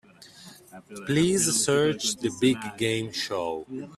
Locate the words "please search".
1.05-2.15